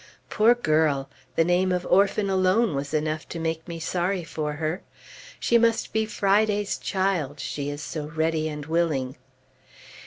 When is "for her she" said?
4.23-5.59